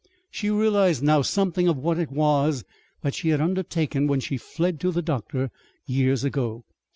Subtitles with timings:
[0.31, 2.63] She realized now something of what it was
[3.03, 5.51] that she had undertaken when she fled to the doctor
[5.85, 6.65] years ago.